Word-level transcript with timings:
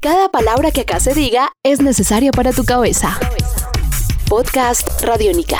Cada 0.00 0.28
palabra 0.28 0.70
que 0.70 0.82
acá 0.82 1.00
se 1.00 1.12
diga 1.12 1.50
es 1.64 1.80
necesaria 1.80 2.30
para 2.30 2.52
tu 2.52 2.64
cabeza. 2.64 3.18
Podcast 4.28 5.02
Radiónica. 5.02 5.58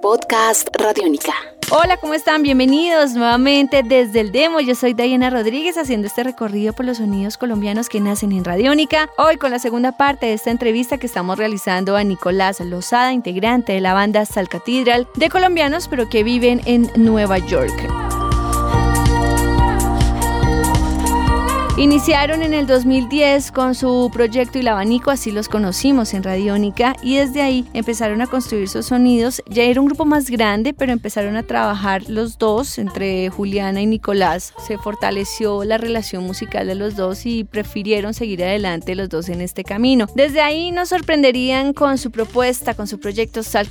Podcast 0.00 0.68
Radiónica. 0.76 1.34
Hola, 1.70 1.98
¿cómo 1.98 2.14
están? 2.14 2.42
Bienvenidos 2.42 3.12
nuevamente 3.12 3.84
desde 3.84 4.18
el 4.18 4.32
demo. 4.32 4.58
Yo 4.58 4.74
soy 4.74 4.92
Diana 4.92 5.30
Rodríguez 5.30 5.78
haciendo 5.78 6.08
este 6.08 6.24
recorrido 6.24 6.72
por 6.72 6.84
los 6.84 6.96
sonidos 6.96 7.38
colombianos 7.38 7.88
que 7.88 8.00
nacen 8.00 8.32
en 8.32 8.44
Radiónica. 8.44 9.08
Hoy 9.18 9.36
con 9.36 9.52
la 9.52 9.60
segunda 9.60 9.92
parte 9.92 10.26
de 10.26 10.32
esta 10.32 10.50
entrevista 10.50 10.98
que 10.98 11.06
estamos 11.06 11.38
realizando 11.38 11.96
a 11.96 12.02
Nicolás 12.02 12.58
Lozada, 12.58 13.12
integrante 13.12 13.72
de 13.72 13.80
la 13.80 13.94
banda 13.94 14.26
Sal 14.26 14.48
Cathedral, 14.48 15.06
de 15.14 15.28
colombianos 15.30 15.86
pero 15.86 16.08
que 16.08 16.24
viven 16.24 16.60
en 16.64 16.90
Nueva 16.96 17.38
York. 17.38 18.21
Iniciaron 21.82 22.42
en 22.42 22.54
el 22.54 22.68
2010 22.68 23.50
con 23.50 23.74
su 23.74 24.08
proyecto 24.12 24.60
el 24.60 24.68
abanico, 24.68 25.10
así 25.10 25.32
los 25.32 25.48
conocimos 25.48 26.14
en 26.14 26.22
Radiónica, 26.22 26.94
y 27.02 27.16
desde 27.16 27.42
ahí 27.42 27.66
empezaron 27.72 28.20
a 28.20 28.28
construir 28.28 28.68
sus 28.68 28.86
sonidos. 28.86 29.42
Ya 29.48 29.64
era 29.64 29.80
un 29.80 29.88
grupo 29.88 30.04
más 30.04 30.30
grande, 30.30 30.74
pero 30.74 30.92
empezaron 30.92 31.34
a 31.34 31.42
trabajar 31.42 32.08
los 32.08 32.38
dos, 32.38 32.78
entre 32.78 33.30
Juliana 33.30 33.80
y 33.82 33.86
Nicolás. 33.86 34.54
Se 34.64 34.78
fortaleció 34.78 35.64
la 35.64 35.76
relación 35.76 36.22
musical 36.22 36.68
de 36.68 36.76
los 36.76 36.94
dos 36.94 37.26
y 37.26 37.42
prefirieron 37.42 38.14
seguir 38.14 38.44
adelante 38.44 38.94
los 38.94 39.08
dos 39.08 39.28
en 39.28 39.40
este 39.40 39.64
camino. 39.64 40.06
Desde 40.14 40.40
ahí 40.40 40.70
nos 40.70 40.90
sorprenderían 40.90 41.72
con 41.72 41.98
su 41.98 42.12
propuesta, 42.12 42.74
con 42.74 42.86
su 42.86 43.00
proyecto 43.00 43.42
Sal 43.42 43.68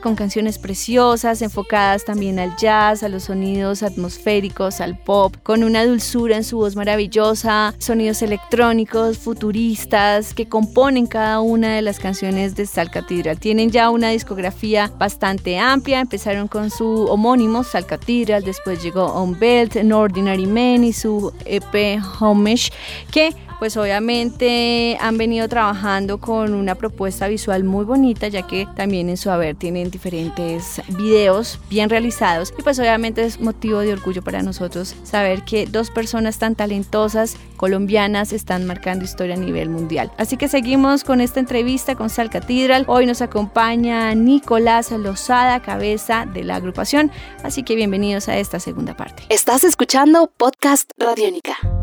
con 0.00 0.14
canciones 0.14 0.58
preciosas, 0.58 1.42
enfocadas 1.42 2.04
también 2.04 2.38
al 2.38 2.54
jazz, 2.56 3.02
a 3.02 3.08
los 3.08 3.24
sonidos 3.24 3.82
atmosféricos, 3.82 4.80
al 4.80 4.96
pop, 4.96 5.34
con 5.42 5.64
una 5.64 5.84
dulzura 5.84 6.36
en 6.36 6.44
su 6.44 6.58
voz 6.58 6.76
maravillosa 6.76 7.47
sonidos 7.78 8.20
electrónicos, 8.20 9.16
futuristas, 9.18 10.34
que 10.34 10.48
componen 10.48 11.06
cada 11.06 11.40
una 11.40 11.76
de 11.76 11.82
las 11.82 11.98
canciones 11.98 12.54
de 12.54 12.66
Sal 12.66 12.90
Cathedral. 12.90 13.38
Tienen 13.38 13.70
ya 13.70 13.88
una 13.90 14.10
discografía 14.10 14.92
bastante 14.98 15.58
amplia, 15.58 16.00
empezaron 16.00 16.46
con 16.46 16.70
su 16.70 17.06
homónimo 17.06 17.64
Sal 17.64 17.86
Cathedral, 17.86 18.44
después 18.44 18.82
llegó 18.82 19.06
On 19.06 19.38
Belt, 19.38 19.76
An 19.76 19.92
Ordinary 19.92 20.46
Man 20.46 20.84
y 20.84 20.92
su 20.92 21.32
EP 21.46 22.00
Homage, 22.20 22.70
que 23.10 23.34
pues 23.58 23.76
obviamente 23.76 24.96
han 25.00 25.18
venido 25.18 25.48
trabajando 25.48 26.18
con 26.18 26.54
una 26.54 26.74
propuesta 26.74 27.28
visual 27.28 27.64
muy 27.64 27.84
bonita, 27.84 28.28
ya 28.28 28.46
que 28.46 28.66
también 28.76 29.08
en 29.08 29.16
su 29.16 29.30
haber 29.30 29.56
tienen 29.56 29.90
diferentes 29.90 30.80
videos 30.96 31.58
bien 31.68 31.90
realizados 31.90 32.54
y 32.58 32.62
pues 32.62 32.78
obviamente 32.78 33.24
es 33.24 33.40
motivo 33.40 33.80
de 33.80 33.92
orgullo 33.92 34.22
para 34.22 34.42
nosotros 34.42 34.94
saber 35.02 35.44
que 35.44 35.66
dos 35.66 35.90
personas 35.90 36.38
tan 36.38 36.54
talentosas 36.54 37.36
colombianas 37.56 38.32
están 38.32 38.66
marcando 38.66 39.04
historia 39.04 39.34
a 39.34 39.38
nivel 39.38 39.68
mundial. 39.68 40.12
Así 40.16 40.36
que 40.36 40.48
seguimos 40.48 41.04
con 41.04 41.20
esta 41.20 41.40
entrevista 41.40 41.96
con 41.96 42.10
Sal 42.10 42.30
Cathedral. 42.30 42.84
Hoy 42.86 43.06
nos 43.06 43.22
acompaña 43.22 44.14
Nicolás 44.14 44.90
Lozada, 44.92 45.60
cabeza 45.60 46.26
de 46.26 46.44
la 46.44 46.56
agrupación, 46.56 47.10
así 47.42 47.62
que 47.62 47.74
bienvenidos 47.74 48.28
a 48.28 48.38
esta 48.38 48.60
segunda 48.60 48.96
parte. 48.96 49.24
Estás 49.28 49.64
escuchando 49.64 50.30
Podcast 50.36 50.90
Radiónica. 50.96 51.77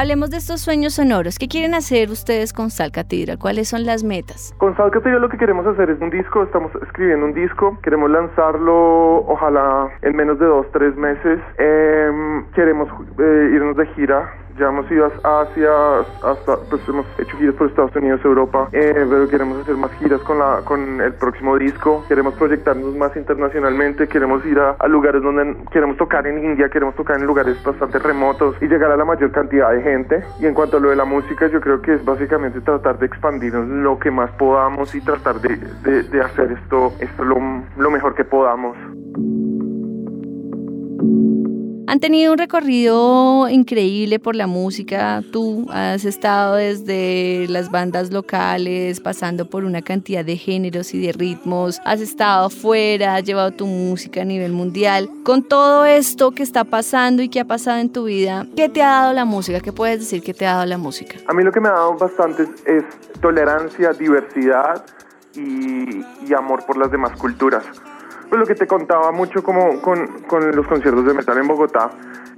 Hablemos 0.00 0.30
de 0.30 0.36
estos 0.36 0.60
sueños 0.60 0.94
sonoros. 0.94 1.40
¿Qué 1.40 1.48
quieren 1.48 1.74
hacer 1.74 2.10
ustedes 2.10 2.52
con 2.52 2.70
Sal 2.70 2.92
Cathedral? 2.92 3.36
¿Cuáles 3.36 3.68
son 3.68 3.84
las 3.84 4.04
metas? 4.04 4.54
Con 4.58 4.76
Sal 4.76 4.92
Cathedral 4.92 5.22
lo 5.22 5.28
que 5.28 5.36
queremos 5.36 5.66
hacer 5.66 5.90
es 5.90 6.00
un 6.00 6.10
disco. 6.10 6.44
Estamos 6.44 6.70
escribiendo 6.86 7.26
un 7.26 7.34
disco. 7.34 7.76
Queremos 7.82 8.08
lanzarlo, 8.08 9.26
ojalá, 9.26 9.88
en 10.02 10.14
menos 10.14 10.38
de 10.38 10.46
dos, 10.46 10.66
tres 10.72 10.94
meses. 10.94 11.40
Em, 11.58 12.46
queremos 12.54 12.88
eh, 13.18 13.50
irnos 13.52 13.76
de 13.76 13.86
gira 13.96 14.32
ya 14.58 14.68
hemos 14.68 14.90
ido 14.90 15.10
a 15.24 15.40
hasta, 15.40 16.56
pues 16.68 16.82
hemos 16.88 17.06
hecho 17.18 17.36
giras 17.36 17.54
por 17.54 17.68
Estados 17.68 17.94
Unidos, 17.96 18.20
Europa, 18.24 18.68
eh, 18.72 19.06
pero 19.08 19.28
queremos 19.28 19.60
hacer 19.60 19.76
más 19.76 19.90
giras 19.92 20.20
con, 20.22 20.38
la, 20.38 20.60
con 20.64 21.00
el 21.00 21.14
próximo 21.14 21.56
disco, 21.56 22.04
queremos 22.08 22.34
proyectarnos 22.34 22.94
más 22.96 23.16
internacionalmente, 23.16 24.08
queremos 24.08 24.44
ir 24.46 24.58
a, 24.58 24.76
lugares 24.88 25.22
donde 25.22 25.56
queremos 25.70 25.96
tocar 25.96 26.26
en 26.26 26.44
India, 26.44 26.68
queremos 26.68 26.94
tocar 26.94 27.18
en 27.18 27.26
lugares 27.26 27.62
bastante 27.62 27.98
remotos 27.98 28.56
y 28.60 28.66
llegar 28.66 28.90
a 28.90 28.96
la 28.96 29.04
mayor 29.04 29.30
cantidad 29.32 29.70
de 29.70 29.82
gente. 29.82 30.24
Y 30.40 30.46
en 30.46 30.54
cuanto 30.54 30.78
a 30.78 30.80
lo 30.80 30.90
de 30.90 30.96
la 30.96 31.04
música, 31.04 31.46
yo 31.48 31.60
creo 31.60 31.80
que 31.80 31.94
es 31.94 32.04
básicamente 32.04 32.60
tratar 32.60 32.98
de 32.98 33.06
expandirnos 33.06 33.68
lo 33.68 33.98
que 33.98 34.10
más 34.10 34.30
podamos 34.32 34.94
y 34.94 35.00
tratar 35.00 35.40
de, 35.40 35.56
de, 36.02 36.20
hacer 36.20 36.52
esto, 36.52 36.92
esto 37.00 37.24
lo, 37.24 37.36
lo 37.76 37.90
mejor 37.90 38.14
que 38.14 38.24
podamos. 38.24 38.76
Han 41.88 42.00
tenido 42.00 42.32
un 42.32 42.38
recorrido 42.38 43.48
increíble 43.48 44.18
por 44.18 44.36
la 44.36 44.46
música. 44.46 45.22
Tú 45.32 45.66
has 45.70 46.04
estado 46.04 46.56
desde 46.56 47.46
las 47.48 47.70
bandas 47.70 48.12
locales, 48.12 49.00
pasando 49.00 49.48
por 49.48 49.64
una 49.64 49.80
cantidad 49.80 50.22
de 50.22 50.36
géneros 50.36 50.92
y 50.92 51.00
de 51.00 51.12
ritmos. 51.12 51.80
Has 51.86 52.02
estado 52.02 52.48
afuera, 52.48 53.14
has 53.14 53.24
llevado 53.24 53.52
tu 53.52 53.66
música 53.66 54.20
a 54.20 54.26
nivel 54.26 54.52
mundial. 54.52 55.08
Con 55.24 55.42
todo 55.42 55.86
esto 55.86 56.32
que 56.32 56.42
está 56.42 56.64
pasando 56.64 57.22
y 57.22 57.30
que 57.30 57.40
ha 57.40 57.46
pasado 57.46 57.78
en 57.78 57.90
tu 57.90 58.04
vida, 58.04 58.46
¿qué 58.54 58.68
te 58.68 58.82
ha 58.82 58.88
dado 58.88 59.14
la 59.14 59.24
música? 59.24 59.60
¿Qué 59.60 59.72
puedes 59.72 60.00
decir 60.00 60.22
que 60.22 60.34
te 60.34 60.46
ha 60.46 60.56
dado 60.56 60.66
la 60.66 60.76
música? 60.76 61.16
A 61.26 61.32
mí 61.32 61.42
lo 61.42 61.50
que 61.52 61.60
me 61.60 61.68
ha 61.68 61.72
dado 61.72 61.96
bastante 61.96 62.42
es, 62.66 62.84
tolerancia, 63.22 63.94
diversidad 63.94 64.84
y, 65.34 66.02
y 66.26 66.34
amor 66.36 66.66
por 66.66 66.76
las 66.76 66.90
demás 66.90 67.12
culturas 67.16 67.64
pues 68.28 68.38
lo 68.38 68.46
que 68.46 68.54
te 68.54 68.66
contaba 68.66 69.12
mucho 69.12 69.42
como 69.42 69.80
con, 69.80 70.22
con 70.22 70.50
los 70.54 70.66
conciertos 70.66 71.04
de 71.04 71.14
metal 71.14 71.38
en 71.38 71.48
Bogotá, 71.48 71.90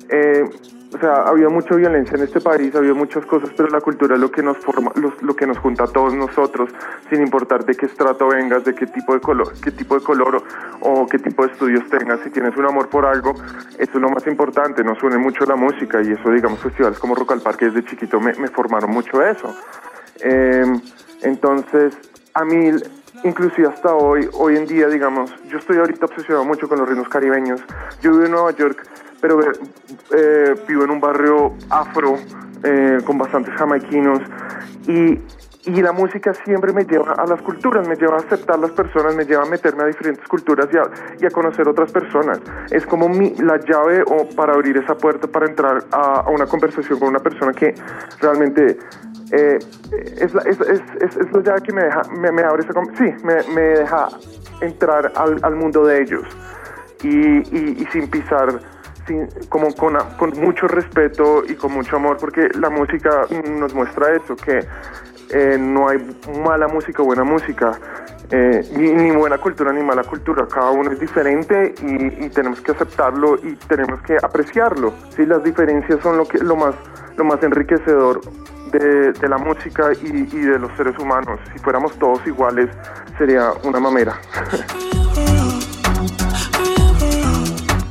eh, 0.08 0.44
o 0.92 0.98
sea, 0.98 1.22
ha 1.22 1.28
habido 1.28 1.50
mucha 1.50 1.76
violencia 1.76 2.16
en 2.16 2.24
este 2.24 2.40
país, 2.40 2.74
ha 2.74 2.78
habido 2.78 2.96
muchas 2.96 3.24
cosas, 3.24 3.50
pero 3.56 3.68
la 3.68 3.80
cultura 3.80 4.16
es 4.16 4.20
lo 4.20 4.30
que 4.30 4.42
nos 4.42 4.58
forma, 4.58 4.90
lo, 4.96 5.36
que 5.36 5.46
nos 5.46 5.56
junta 5.58 5.84
a 5.84 5.86
todos 5.86 6.14
nosotros, 6.14 6.70
sin 7.08 7.22
importar 7.22 7.64
de 7.64 7.76
qué 7.76 7.86
estrato 7.86 8.26
vengas, 8.26 8.64
de 8.64 8.74
qué 8.74 8.86
tipo 8.86 9.14
de 9.14 9.20
color, 9.20 9.52
qué 9.62 9.70
tipo 9.70 9.94
de 9.94 10.00
color 10.00 10.42
o, 10.80 11.06
qué 11.06 11.20
tipo 11.20 11.46
de 11.46 11.52
estudios 11.52 11.88
tengas. 11.88 12.20
Si 12.24 12.30
tienes 12.30 12.56
un 12.56 12.66
amor 12.66 12.88
por 12.88 13.06
algo, 13.06 13.34
eso 13.78 13.92
es 13.94 14.00
lo 14.00 14.10
más 14.10 14.26
importante. 14.26 14.82
Nos 14.82 15.00
une 15.02 15.18
mucho 15.18 15.44
la 15.44 15.54
música 15.54 16.02
y 16.02 16.10
eso, 16.10 16.28
digamos, 16.30 16.58
festivales 16.58 16.98
como 16.98 17.14
Rock 17.14 17.32
al 17.32 17.40
Parque 17.40 17.66
desde 17.66 17.84
chiquito 17.84 18.18
me, 18.18 18.32
me 18.34 18.48
formaron 18.48 18.90
mucho 18.90 19.22
eso. 19.22 19.54
Eh, 20.24 20.64
entonces, 21.22 21.96
a 22.34 22.44
mí 22.44 22.72
inclusive 23.24 23.68
hasta 23.68 23.94
hoy, 23.94 24.28
hoy 24.34 24.56
en 24.56 24.66
día, 24.66 24.88
digamos, 24.88 25.32
yo 25.48 25.58
estoy 25.58 25.78
ahorita 25.78 26.06
obsesionado 26.06 26.44
mucho 26.44 26.68
con 26.68 26.78
los 26.78 26.88
ritmos 26.88 27.08
caribeños. 27.08 27.60
Yo 28.02 28.12
vivo 28.12 28.24
en 28.24 28.30
Nueva 28.32 28.52
York, 28.52 28.86
pero 29.20 29.40
eh, 29.40 30.54
vivo 30.66 30.84
en 30.84 30.90
un 30.90 31.00
barrio 31.00 31.54
afro 31.68 32.16
eh, 32.62 32.98
con 33.04 33.18
bastantes 33.18 33.54
jamaiquinos 33.54 34.20
y, 34.86 35.18
y, 35.64 35.82
la 35.82 35.92
música 35.92 36.32
siempre 36.44 36.72
me 36.72 36.84
lleva 36.84 37.12
a 37.12 37.26
las 37.26 37.40
culturas, 37.42 37.86
me 37.86 37.96
lleva 37.96 38.16
a 38.16 38.18
aceptar 38.18 38.58
las 38.58 38.70
personas, 38.72 39.14
me 39.14 39.24
lleva 39.24 39.42
a 39.42 39.46
meterme 39.46 39.82
a 39.82 39.86
diferentes 39.86 40.26
culturas 40.26 40.68
y 40.72 40.76
a, 40.76 40.82
y 41.20 41.26
a 41.26 41.30
conocer 41.30 41.68
otras 41.68 41.92
personas. 41.92 42.40
Es 42.70 42.86
como 42.86 43.08
mi, 43.08 43.34
la 43.36 43.58
llave 43.58 44.04
para 44.36 44.54
abrir 44.54 44.76
esa 44.78 44.94
puerta 44.94 45.26
para 45.26 45.46
entrar 45.46 45.84
a 45.92 46.28
una 46.30 46.46
conversación 46.46 46.98
con 46.98 47.08
una 47.08 47.20
persona 47.20 47.52
que 47.52 47.74
realmente 48.20 48.78
eh, 49.32 49.58
es, 50.18 50.34
la, 50.34 50.42
es, 50.42 50.60
es, 50.60 50.82
es, 51.00 51.32
la 51.32 51.42
llave 51.42 51.62
que 51.62 51.72
me 51.72 51.82
deja, 51.84 52.02
me, 52.10 52.42
abre 52.42 52.62
esa, 52.62 52.72
sí, 52.98 53.14
me, 53.24 53.42
me 53.54 53.60
deja 53.60 54.08
entrar 54.60 55.12
al, 55.14 55.38
al, 55.42 55.54
mundo 55.54 55.84
de 55.84 56.02
ellos 56.02 56.24
y, 57.02 57.38
y, 57.80 57.86
sin 57.92 58.08
pisar, 58.10 58.60
sin, 59.06 59.28
como 59.48 59.72
con, 59.74 59.96
con, 60.18 60.30
mucho 60.40 60.66
respeto 60.66 61.44
y 61.46 61.54
con 61.54 61.72
mucho 61.72 61.96
amor, 61.96 62.16
porque 62.18 62.48
la 62.58 62.70
música 62.70 63.26
nos 63.58 63.72
muestra 63.72 64.16
eso, 64.16 64.34
que 64.34 64.66
eh, 65.30 65.56
no 65.58 65.88
hay 65.88 65.98
mala 66.44 66.66
música 66.66 67.02
buena 67.02 67.22
música, 67.22 67.78
eh, 68.32 68.62
ni, 68.76 68.92
ni, 68.92 69.10
buena 69.12 69.38
cultura 69.38 69.72
ni 69.72 69.82
mala 69.82 70.02
cultura, 70.02 70.46
cada 70.52 70.70
uno 70.70 70.90
es 70.90 70.98
diferente 70.98 71.72
y, 71.82 72.24
y, 72.24 72.28
tenemos 72.30 72.60
que 72.60 72.72
aceptarlo 72.72 73.36
y 73.36 73.54
tenemos 73.68 74.02
que 74.02 74.16
apreciarlo. 74.20 74.92
¿sí? 75.14 75.24
Las 75.24 75.44
diferencias 75.44 76.00
son 76.02 76.16
lo, 76.16 76.26
que, 76.26 76.38
lo, 76.38 76.56
más, 76.56 76.74
lo 77.16 77.24
más 77.24 77.40
enriquecedor 77.44 78.20
de, 78.70 79.28
la 79.28 79.38
música 79.38 79.92
y, 80.02 80.06
y 80.06 80.40
de 80.40 80.58
los 80.58 80.70
seres 80.76 80.98
humanos. 80.98 81.40
Si 81.52 81.58
fuéramos 81.58 81.98
todos 81.98 82.26
iguales, 82.26 82.68
sería 83.18 83.52
una 83.64 83.80
mamera. 83.80 84.18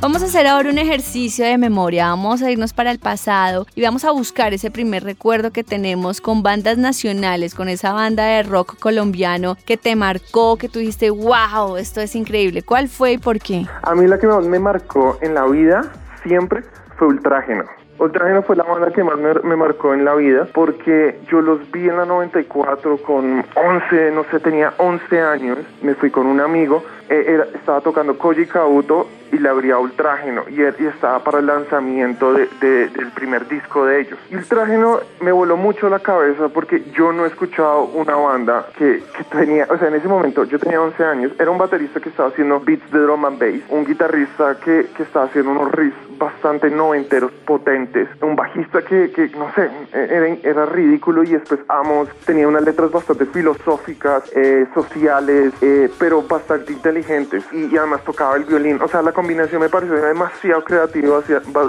Vamos 0.00 0.22
a 0.22 0.24
hacer 0.24 0.46
ahora 0.46 0.70
un 0.70 0.78
ejercicio 0.78 1.44
de 1.44 1.58
memoria, 1.58 2.06
vamos 2.06 2.40
a 2.40 2.50
irnos 2.50 2.72
para 2.72 2.90
el 2.90 2.98
pasado 2.98 3.66
y 3.74 3.82
vamos 3.82 4.06
a 4.06 4.10
buscar 4.12 4.54
ese 4.54 4.70
primer 4.70 5.04
recuerdo 5.04 5.50
que 5.50 5.62
tenemos 5.62 6.22
con 6.22 6.42
bandas 6.42 6.78
nacionales, 6.78 7.54
con 7.54 7.68
esa 7.68 7.92
banda 7.92 8.24
de 8.24 8.42
rock 8.42 8.78
colombiano 8.78 9.58
que 9.66 9.76
te 9.76 9.96
marcó, 9.96 10.56
que 10.56 10.70
tú 10.70 10.78
dijiste, 10.78 11.10
wow, 11.10 11.76
esto 11.76 12.00
es 12.00 12.16
increíble. 12.16 12.62
¿Cuál 12.62 12.88
fue 12.88 13.12
y 13.12 13.18
por 13.18 13.40
qué? 13.40 13.66
A 13.82 13.94
mí 13.94 14.06
la 14.06 14.18
que 14.18 14.26
más 14.26 14.42
me 14.46 14.58
marcó 14.58 15.18
en 15.20 15.34
la 15.34 15.44
vida 15.44 15.82
siempre 16.22 16.62
fue 16.96 17.08
Ultrágeno. 17.08 17.64
Ultrágeno 18.00 18.42
fue 18.42 18.56
la 18.56 18.62
banda 18.62 18.90
que 18.90 19.04
más 19.04 19.18
me, 19.18 19.56
marcó 19.56 19.92
en 19.92 20.06
la 20.06 20.14
vida 20.14 20.48
porque 20.54 21.18
yo 21.30 21.42
los 21.42 21.70
vi 21.70 21.86
en 21.86 21.98
la 21.98 22.06
94 22.06 22.96
con 22.96 23.44
11, 23.54 24.10
no 24.12 24.24
sé, 24.30 24.40
tenía 24.40 24.72
11 24.78 25.20
años. 25.20 25.58
Me 25.82 25.94
fui 25.94 26.10
con 26.10 26.26
un 26.26 26.40
amigo, 26.40 26.82
eh, 27.10 27.44
estaba 27.54 27.82
tocando 27.82 28.16
Koji 28.16 28.46
Kauto 28.46 29.06
y 29.32 29.38
le 29.38 29.48
abría 29.48 29.78
Ultrágeno 29.78 30.44
y, 30.48 30.60
y 30.60 30.86
estaba 30.86 31.22
para 31.22 31.38
el 31.38 31.46
lanzamiento 31.46 32.32
de, 32.32 32.48
del 32.60 33.10
primer 33.12 33.48
disco 33.48 33.84
de 33.86 34.00
ellos. 34.00 34.18
Y 34.30 34.36
Ultrágeno 34.36 35.00
me 35.20 35.32
voló 35.32 35.56
mucho 35.56 35.88
la 35.88 35.98
cabeza 35.98 36.48
porque 36.48 36.84
yo 36.92 37.12
no 37.12 37.24
he 37.24 37.28
escuchado 37.28 37.84
una 37.84 38.16
banda 38.16 38.66
que, 38.76 39.02
que 39.16 39.24
tenía, 39.24 39.66
o 39.70 39.78
sea, 39.78 39.88
en 39.88 39.94
ese 39.94 40.08
momento 40.08 40.44
yo 40.44 40.58
tenía 40.58 40.80
11 40.80 41.04
años, 41.04 41.32
era 41.38 41.50
un 41.50 41.58
baterista 41.58 42.00
que 42.00 42.08
estaba 42.08 42.28
haciendo 42.28 42.60
beats 42.60 42.90
de 42.90 42.98
drum 42.98 43.24
and 43.24 43.38
bass, 43.38 43.62
un 43.68 43.84
guitarrista 43.84 44.56
que, 44.58 44.88
que 44.96 45.02
estaba 45.02 45.26
haciendo 45.26 45.52
unos 45.52 45.70
riffs 45.72 45.96
bastante 46.18 46.70
noventeros, 46.70 47.32
potentes, 47.46 48.08
un 48.20 48.36
bajista 48.36 48.82
que, 48.82 49.10
que 49.10 49.28
no 49.30 49.50
sé, 49.54 49.70
era, 49.92 50.26
era, 50.42 50.66
ridículo 50.66 51.22
y 51.24 51.30
después 51.30 51.60
Amos 51.68 52.08
tenía 52.26 52.46
unas 52.46 52.62
letras 52.62 52.90
bastante 52.90 53.24
filosóficas, 53.24 54.30
eh, 54.36 54.66
sociales, 54.74 55.54
eh, 55.62 55.90
pero 55.98 56.22
bastante 56.22 56.74
inteligentes 56.74 57.42
y, 57.52 57.74
y 57.74 57.76
además 57.78 58.04
tocaba 58.04 58.36
el 58.36 58.44
violín, 58.44 58.80
o 58.82 58.88
sea, 58.88 59.00
la 59.00 59.12
combinación 59.20 59.60
me 59.60 59.68
pareció 59.68 59.96
demasiado 59.96 60.64
creativa, 60.64 61.20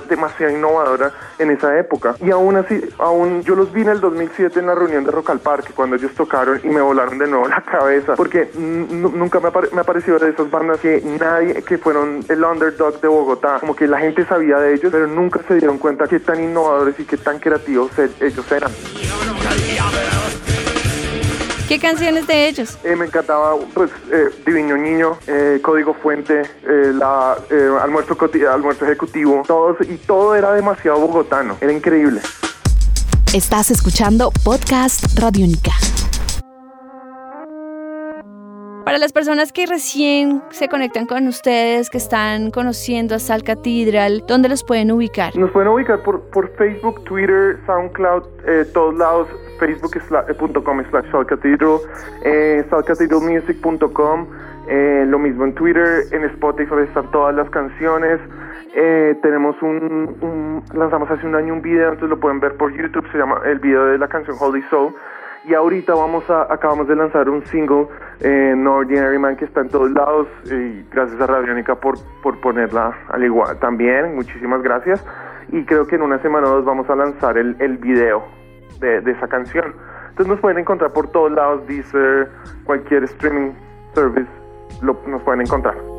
demasiado 0.07 0.53
innovadora 0.53 1.11
en 1.37 1.51
esa 1.51 1.77
época. 1.77 2.15
Y 2.21 2.31
aún 2.31 2.55
así, 2.55 2.81
aún 2.97 3.41
yo 3.41 3.55
los 3.55 3.73
vi 3.73 3.81
en 3.81 3.89
el 3.89 3.99
2007 3.99 4.57
en 4.57 4.67
la 4.67 4.75
reunión 4.75 5.03
de 5.03 5.11
Rock 5.11 5.31
al 5.31 5.39
Parque, 5.39 5.73
cuando 5.75 5.97
ellos 5.97 6.13
tocaron 6.13 6.61
y 6.63 6.67
me 6.69 6.79
volaron 6.79 7.17
de 7.17 7.27
nuevo 7.27 7.47
la 7.49 7.61
cabeza, 7.61 8.15
porque 8.15 8.49
nunca 8.55 9.41
me, 9.41 9.49
me 9.73 9.81
apareció 9.81 10.17
de 10.17 10.29
esas 10.29 10.49
bandas 10.49 10.79
que 10.79 11.01
nadie, 11.19 11.61
que 11.61 11.77
fueron 11.77 12.23
el 12.29 12.41
underdog 12.41 13.01
de 13.01 13.07
Bogotá, 13.09 13.57
como 13.59 13.75
que 13.75 13.85
la 13.85 13.99
gente 13.99 14.25
sabía 14.25 14.57
de 14.57 14.73
ellos, 14.73 14.91
pero 14.93 15.07
nunca 15.07 15.41
se 15.45 15.55
dieron 15.55 15.77
cuenta 15.77 16.07
qué 16.07 16.21
tan 16.21 16.41
innovadores 16.41 16.97
y 16.99 17.03
qué 17.03 17.17
tan 17.17 17.39
creativos 17.39 17.91
e-, 17.99 18.25
ellos 18.25 18.49
eran. 18.49 18.71
¿Qué 21.71 21.79
canciones 21.79 22.27
de 22.27 22.49
ellos? 22.49 22.77
Eh, 22.83 22.97
me 22.97 23.05
encantaba, 23.05 23.55
pues, 23.73 23.89
eh, 24.11 24.25
Divino 24.45 24.75
Niño, 24.75 25.17
eh, 25.25 25.61
Código 25.61 25.93
Fuente, 25.93 26.41
la, 26.65 27.37
almuerzo, 27.81 28.17
almuerzo 28.51 28.83
Ejecutivo, 28.83 29.41
todos, 29.47 29.77
y 29.87 29.95
todo 29.95 30.35
era 30.35 30.51
demasiado 30.51 30.99
bogotano, 30.99 31.55
era 31.61 31.71
increíble. 31.71 32.19
Estás 33.33 33.71
escuchando 33.71 34.33
Podcast 34.43 35.17
Radio 35.17 35.45
Única. 35.45 35.71
Para 38.91 38.99
las 38.99 39.13
personas 39.13 39.53
que 39.53 39.65
recién 39.67 40.41
se 40.49 40.67
conectan 40.67 41.05
con 41.05 41.25
ustedes, 41.25 41.89
que 41.89 41.97
están 41.97 42.51
conociendo 42.51 43.15
a 43.15 43.19
Sal 43.19 43.41
Cathedral, 43.41 44.25
¿dónde 44.27 44.49
los 44.49 44.65
pueden 44.65 44.91
ubicar? 44.91 45.33
Nos 45.37 45.49
pueden 45.51 45.69
ubicar 45.69 46.03
por, 46.03 46.19
por 46.31 46.53
Facebook, 46.57 47.01
Twitter, 47.05 47.57
SoundCloud, 47.65 48.23
todos 48.73 48.93
lados 48.95 49.29
facebook.com 49.59 50.81
eh, 50.81 50.85
slash 50.89 51.09
salcathedral, 51.09 51.77
eh, 52.25 52.65
salcathedralmusic.com, 52.69 54.27
eh, 54.67 55.05
lo 55.07 55.19
mismo 55.19 55.45
en 55.45 55.55
Twitter, 55.55 56.03
en 56.11 56.25
Spotify 56.25 56.81
están 56.85 57.09
todas 57.11 57.33
las 57.33 57.49
canciones. 57.49 58.19
Eh, 58.75 59.17
tenemos 59.21 59.55
un, 59.61 60.65
lanzamos 60.73 61.09
hace 61.09 61.25
un 61.25 61.35
año 61.35 61.53
un 61.53 61.61
video, 61.61 61.93
entonces 61.93 62.09
lo 62.09 62.19
pueden 62.19 62.41
ver 62.41 62.57
por 62.57 62.75
YouTube, 62.75 63.09
se 63.13 63.17
llama 63.17 63.39
el 63.45 63.59
video 63.59 63.85
de 63.85 63.97
la 63.97 64.09
canción 64.09 64.35
Holy 64.37 64.61
Soul. 64.63 64.93
Y 65.43 65.55
ahorita 65.55 65.95
vamos 65.95 66.29
a, 66.29 66.53
acabamos 66.53 66.87
de 66.87 66.95
lanzar 66.95 67.27
un 67.27 67.43
single, 67.47 67.87
eh, 68.21 68.53
No 68.55 68.75
Ordinary 68.75 69.17
Man, 69.19 69.35
que 69.35 69.45
está 69.45 69.61
en 69.61 69.69
todos 69.69 69.91
lados. 69.91 70.27
Y 70.45 70.83
gracias 70.91 71.19
a 71.21 71.27
Radionica 71.27 71.75
por, 71.75 71.97
por 72.21 72.39
ponerla 72.41 72.95
al 73.09 73.23
igual 73.23 73.57
también. 73.59 74.15
Muchísimas 74.15 74.61
gracias. 74.61 75.05
Y 75.49 75.65
creo 75.65 75.85
que 75.87 75.95
en 75.95 76.03
una 76.03 76.19
semana 76.21 76.47
o 76.47 76.51
dos 76.51 76.65
vamos 76.65 76.89
a 76.89 76.95
lanzar 76.95 77.37
el, 77.37 77.55
el 77.59 77.77
video 77.77 78.23
de, 78.79 79.11
esa 79.11 79.27
canción. 79.27 79.73
Entonces 80.09 80.27
nos 80.27 80.39
pueden 80.39 80.59
encontrar 80.59 80.91
por 80.91 81.09
todos 81.11 81.31
lados, 81.31 81.65
Deezer, 81.67 82.29
cualquier 82.65 83.03
streaming 83.05 83.51
service, 83.93 84.29
lo, 84.81 84.99
nos 85.07 85.21
pueden 85.21 85.41
encontrar. 85.41 85.90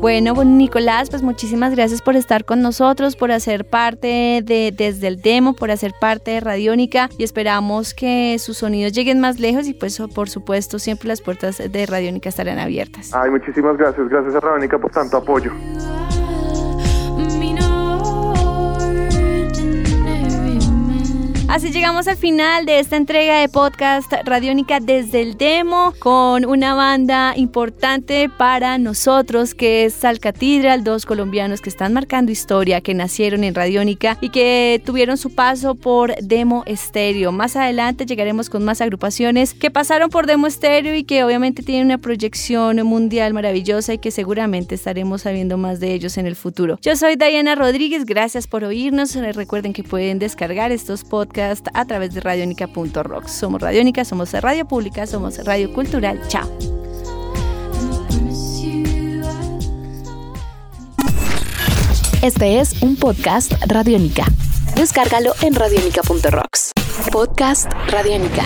Bueno, 0.00 0.34
Nicolás, 0.44 1.10
pues 1.10 1.22
muchísimas 1.22 1.74
gracias 1.74 2.02
por 2.02 2.16
estar 2.16 2.44
con 2.44 2.62
nosotros, 2.62 3.16
por 3.16 3.32
hacer 3.32 3.64
parte 3.64 4.42
de 4.44 4.72
Desde 4.76 5.08
el 5.08 5.20
Demo, 5.20 5.54
por 5.54 5.70
hacer 5.70 5.94
parte 6.00 6.32
de 6.32 6.40
Radiónica 6.40 7.08
y 7.18 7.24
esperamos 7.24 7.94
que 7.94 8.38
sus 8.38 8.58
sonidos 8.58 8.92
lleguen 8.92 9.20
más 9.20 9.40
lejos 9.40 9.66
y 9.66 9.74
pues 9.74 10.00
por 10.14 10.28
supuesto 10.28 10.78
siempre 10.78 11.08
las 11.08 11.20
puertas 11.20 11.58
de 11.58 11.86
Radiónica 11.86 12.28
estarán 12.28 12.58
abiertas. 12.58 13.12
Ay, 13.14 13.30
muchísimas 13.30 13.76
gracias, 13.76 14.08
gracias 14.08 14.34
a 14.34 14.40
Radiónica 14.40 14.78
por 14.78 14.90
tanto 14.90 15.16
apoyo. 15.16 15.52
Así 21.48 21.70
llegamos 21.70 22.08
al 22.08 22.16
final 22.16 22.66
de 22.66 22.80
esta 22.80 22.96
entrega 22.96 23.40
de 23.40 23.48
podcast 23.48 24.12
Radiónica 24.24 24.80
desde 24.80 25.22
el 25.22 25.38
demo 25.38 25.94
con 26.00 26.44
una 26.44 26.74
banda 26.74 27.34
importante 27.36 28.28
para 28.28 28.78
nosotros 28.78 29.54
que 29.54 29.84
es 29.84 29.94
Sal 29.94 30.18
Cathedral, 30.18 30.82
dos 30.82 31.06
colombianos 31.06 31.60
que 31.60 31.70
están 31.70 31.92
marcando 31.92 32.32
historia, 32.32 32.80
que 32.80 32.94
nacieron 32.94 33.44
en 33.44 33.54
Radiónica 33.54 34.18
y 34.20 34.30
que 34.30 34.82
tuvieron 34.84 35.16
su 35.16 35.34
paso 35.36 35.76
por 35.76 36.16
Demo 36.16 36.64
Estéreo. 36.66 37.30
Más 37.30 37.54
adelante 37.54 38.06
llegaremos 38.06 38.50
con 38.50 38.64
más 38.64 38.80
agrupaciones 38.80 39.54
que 39.54 39.70
pasaron 39.70 40.10
por 40.10 40.26
Demo 40.26 40.48
Estéreo 40.48 40.96
y 40.96 41.04
que 41.04 41.22
obviamente 41.22 41.62
tienen 41.62 41.86
una 41.86 41.98
proyección 41.98 42.84
mundial 42.84 43.34
maravillosa 43.34 43.94
y 43.94 43.98
que 43.98 44.10
seguramente 44.10 44.74
estaremos 44.74 45.22
sabiendo 45.22 45.56
más 45.58 45.78
de 45.78 45.94
ellos 45.94 46.18
en 46.18 46.26
el 46.26 46.34
futuro. 46.34 46.80
Yo 46.82 46.96
soy 46.96 47.14
Diana 47.14 47.54
Rodríguez, 47.54 48.04
gracias 48.04 48.48
por 48.48 48.64
oírnos. 48.64 49.14
Recuerden 49.14 49.72
que 49.72 49.84
pueden 49.84 50.18
descargar 50.18 50.72
estos 50.72 51.04
podcasts 51.04 51.35
a 51.42 51.84
través 51.84 52.14
de 52.14 52.20
radionica.rocks. 52.20 53.32
Somos 53.32 53.60
Radionica, 53.60 54.04
somos 54.04 54.32
Radio 54.32 54.66
Pública, 54.66 55.06
somos 55.06 55.44
Radio 55.44 55.72
Cultural. 55.72 56.20
Chao. 56.28 56.48
Este 62.22 62.60
es 62.60 62.82
un 62.82 62.96
podcast 62.96 63.52
Radionica. 63.66 64.24
Descárgalo 64.74 65.32
en 65.42 65.54
radionica.rocks. 65.54 66.72
Podcast 67.12 67.70
Radionica. 67.88 68.44